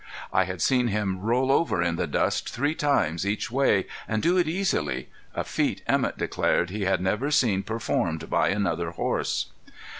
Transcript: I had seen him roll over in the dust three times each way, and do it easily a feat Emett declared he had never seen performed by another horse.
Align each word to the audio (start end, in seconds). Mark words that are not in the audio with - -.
I 0.33 0.45
had 0.45 0.63
seen 0.63 0.87
him 0.87 1.19
roll 1.21 1.51
over 1.51 1.79
in 1.83 1.95
the 1.95 2.07
dust 2.07 2.49
three 2.49 2.73
times 2.73 3.23
each 3.23 3.51
way, 3.51 3.85
and 4.07 4.23
do 4.23 4.35
it 4.35 4.47
easily 4.47 5.09
a 5.35 5.43
feat 5.43 5.83
Emett 5.87 6.17
declared 6.17 6.71
he 6.71 6.85
had 6.85 7.01
never 7.01 7.29
seen 7.29 7.61
performed 7.61 8.27
by 8.27 8.49
another 8.49 8.89
horse. 8.89 9.51